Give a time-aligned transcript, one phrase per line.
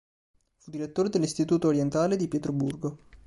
[0.57, 2.97] Fu direttore dell'Istituto Orientale di Pietroburgo.